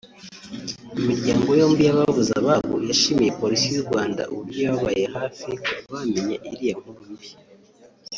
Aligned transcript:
Imiryango 0.99 1.49
yombi 1.59 1.81
y’ababuze 1.83 2.31
ababo 2.41 2.75
yashimiye 2.89 3.35
Polisi 3.41 3.67
y’u 3.73 3.85
Rwanda 3.87 4.21
uburyo 4.31 4.59
yababaye 4.65 5.05
hafi 5.15 5.47
kuva 5.63 5.91
bamenya 5.93 6.35
iriya 6.49 6.75
nkuru 6.79 7.03
mbi 7.13 7.27